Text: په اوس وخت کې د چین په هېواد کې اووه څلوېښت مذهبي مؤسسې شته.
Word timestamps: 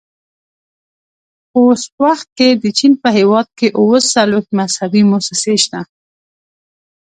په 1.49 1.57
اوس 1.63 1.81
وخت 2.03 2.27
کې 2.37 2.49
د 2.61 2.63
چین 2.77 2.93
په 3.03 3.09
هېواد 3.17 3.47
کې 3.57 3.67
اووه 3.79 3.99
څلوېښت 4.13 4.49
مذهبي 4.59 5.01
مؤسسې 5.11 5.55
شته. 5.63 5.79